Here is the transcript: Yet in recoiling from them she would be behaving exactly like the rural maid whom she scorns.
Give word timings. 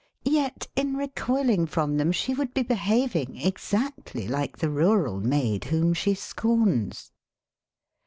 Yet 0.25 0.67
in 0.75 0.97
recoiling 0.97 1.67
from 1.67 1.97
them 1.97 2.11
she 2.11 2.33
would 2.33 2.55
be 2.55 2.63
behaving 2.63 3.37
exactly 3.37 4.27
like 4.27 4.57
the 4.57 4.71
rural 4.71 5.19
maid 5.19 5.65
whom 5.65 5.93
she 5.93 6.15
scorns. 6.15 7.11